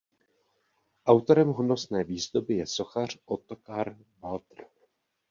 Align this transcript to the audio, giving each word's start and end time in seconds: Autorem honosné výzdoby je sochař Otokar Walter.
Autorem 1.05 1.49
honosné 1.53 2.03
výzdoby 2.03 2.53
je 2.53 2.67
sochař 2.67 3.17
Otokar 3.25 3.97
Walter. 4.21 4.65